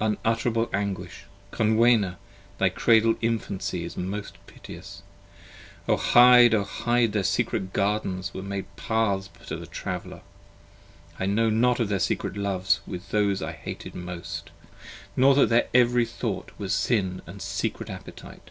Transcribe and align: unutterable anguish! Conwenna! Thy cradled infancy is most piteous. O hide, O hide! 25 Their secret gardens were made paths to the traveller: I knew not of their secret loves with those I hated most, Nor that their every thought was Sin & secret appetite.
unutterable 0.00 0.70
anguish! 0.72 1.24
Conwenna! 1.50 2.16
Thy 2.56 2.70
cradled 2.70 3.18
infancy 3.20 3.84
is 3.84 3.94
most 3.94 4.36
piteous. 4.46 5.02
O 5.86 5.98
hide, 5.98 6.54
O 6.54 6.64
hide! 6.64 7.12
25 7.12 7.12
Their 7.12 7.22
secret 7.24 7.72
gardens 7.74 8.32
were 8.32 8.42
made 8.42 8.74
paths 8.76 9.28
to 9.46 9.54
the 9.54 9.66
traveller: 9.66 10.22
I 11.20 11.26
knew 11.26 11.50
not 11.50 11.78
of 11.78 11.90
their 11.90 11.98
secret 12.00 12.38
loves 12.38 12.80
with 12.86 13.10
those 13.10 13.42
I 13.42 13.52
hated 13.52 13.94
most, 13.94 14.48
Nor 15.14 15.34
that 15.34 15.50
their 15.50 15.68
every 15.74 16.06
thought 16.06 16.52
was 16.56 16.72
Sin 16.72 17.20
& 17.38 17.38
secret 17.38 17.90
appetite. 17.90 18.50